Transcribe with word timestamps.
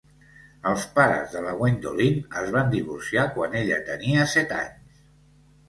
Els 0.69 0.87
pares 0.95 1.35
de 1.35 1.43
la 1.47 1.53
Gwendolyn 1.59 2.17
es 2.43 2.49
van 2.57 2.73
divorciar 2.73 3.29
quan 3.39 3.61
ella 3.63 3.81
tenia 3.93 4.27
set 4.35 4.59
anys. 4.65 5.01